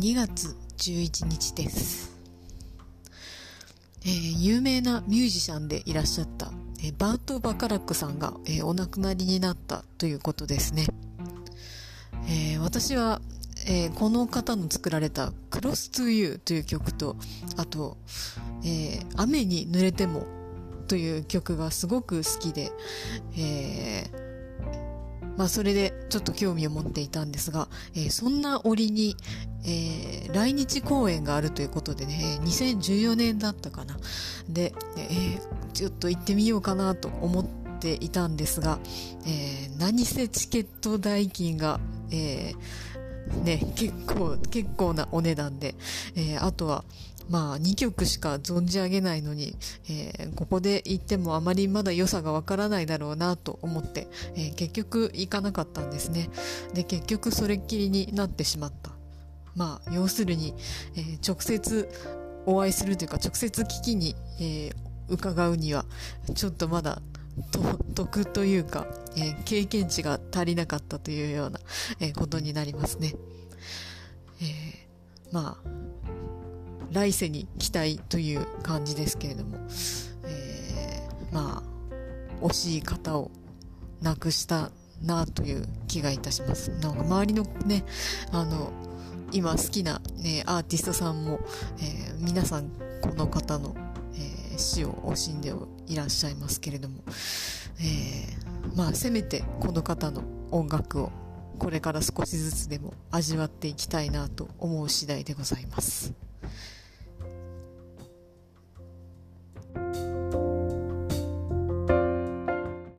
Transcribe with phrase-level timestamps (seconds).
[0.00, 2.10] 2月11日です、
[4.02, 6.50] えー、有名なミュージシャンでいらっしゃった、
[6.82, 10.86] えー、バート・バカラックさんが、えー、お亡くなりになったということですね、
[12.26, 13.20] え私は、
[13.66, 17.16] えこの方の作られた「Close to You」という曲と
[17.58, 17.98] あと、
[18.64, 22.72] え「雨に濡れても」という曲がすごく好きで、
[23.36, 24.29] えー
[25.40, 29.16] まあ、それでちょっと興味を持っていたんですが、えー、そんな折に、
[29.64, 33.96] えー、来日公演があるということでね、2014年だったかな。
[34.50, 37.46] で、えー、ちょっと行ってみようかなと思っ
[37.78, 38.80] ていたんですが、
[39.24, 42.52] えー、何せチケット代金が、え、
[43.44, 45.74] ね、結構、結構なお値段で、
[46.16, 46.84] えー、あとは、
[47.28, 49.54] まあ2曲しか存じ上げないのに、
[49.88, 56.28] えー、ここで言ってもあまりまだ良さがわからないだろうなと思って、えー、結局行かなかったんですね。
[56.74, 58.90] で、結局それっきりになってしまった。
[59.54, 60.54] まあ、要するに、
[60.96, 61.88] えー、直接
[62.46, 64.72] お会いするというか直接聞きに、え
[65.10, 65.84] 伺うには
[66.34, 67.02] ちょっとまだ
[67.94, 71.60] 得というか、え経験値が足りなかったというような、
[72.00, 73.14] えことになりますね。
[74.42, 74.86] え
[75.32, 75.80] まあ
[76.92, 79.58] 来世に期待という感じですけれども、
[80.24, 81.62] えー、ま
[82.42, 83.30] あ、惜しい方を
[84.02, 84.70] 亡くした
[85.02, 86.70] なという気がいたします。
[86.70, 87.84] なんか周りのね、
[88.32, 88.72] あの、
[89.32, 91.38] 今好きな、ね、アーティストさんも、
[91.78, 93.89] えー、皆さんこの方の、えー、
[94.60, 95.52] 死を惜しんで
[95.86, 97.02] いらっしゃいますけれども、
[97.80, 101.10] えー、まあせめてこの方の音楽を
[101.58, 106.29] これから少しずつでも味わっていきたいなと思う次第でございます。